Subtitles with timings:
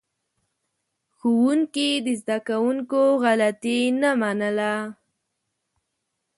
[1.15, 4.73] ښوونکي د زده کوونکو غلطي نه منله.